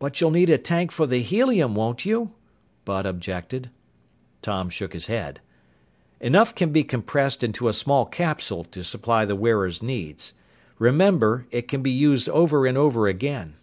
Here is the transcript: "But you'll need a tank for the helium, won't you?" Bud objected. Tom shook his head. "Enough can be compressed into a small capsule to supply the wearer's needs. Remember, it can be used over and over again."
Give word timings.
"But 0.00 0.20
you'll 0.20 0.32
need 0.32 0.50
a 0.50 0.58
tank 0.58 0.90
for 0.90 1.06
the 1.06 1.20
helium, 1.22 1.76
won't 1.76 2.04
you?" 2.04 2.32
Bud 2.84 3.06
objected. 3.06 3.70
Tom 4.42 4.68
shook 4.68 4.92
his 4.92 5.06
head. 5.06 5.40
"Enough 6.20 6.56
can 6.56 6.72
be 6.72 6.82
compressed 6.82 7.44
into 7.44 7.68
a 7.68 7.72
small 7.72 8.04
capsule 8.04 8.64
to 8.64 8.82
supply 8.82 9.24
the 9.24 9.36
wearer's 9.36 9.80
needs. 9.80 10.32
Remember, 10.80 11.46
it 11.52 11.68
can 11.68 11.82
be 11.82 11.92
used 11.92 12.28
over 12.30 12.66
and 12.66 12.76
over 12.76 13.06
again." 13.06 13.54